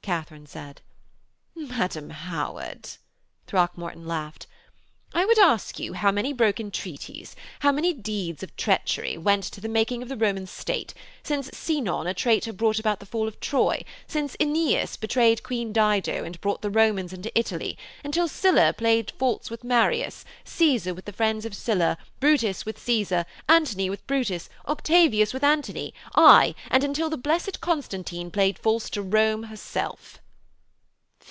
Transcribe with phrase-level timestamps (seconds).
[0.00, 0.80] Katharine said.
[1.54, 2.92] 'Madam Howard,'
[3.46, 4.46] Throckmorton laughed,
[5.14, 9.58] 'I would ask you how many broken treaties, how many deeds of treachery, went to
[9.62, 13.40] the making of the Roman state, since Sinon a traitor brought about the fall of
[13.40, 19.10] Troy, since Aeneas betrayed Queen Dido and brought the Romans into Italy, until Sylla played
[19.12, 24.50] false with Marius, Cæsar with the friends of Sylla, Brutus with Cæsar, Antony with Brutus,
[24.66, 30.20] Octavius with Antony aye, and until the Blessed Constantine played false to Rome herself.'